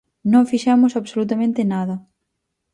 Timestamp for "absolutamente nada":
1.01-1.95